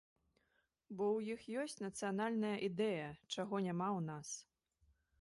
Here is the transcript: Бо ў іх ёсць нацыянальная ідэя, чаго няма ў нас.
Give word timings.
Бо 1.01 1.05
ў 1.17 1.19
іх 1.35 1.43
ёсць 1.65 1.83
нацыянальная 1.85 2.57
ідэя, 2.71 3.15
чаго 3.33 3.55
няма 3.71 3.89
ў 3.97 4.01
нас. 4.11 4.29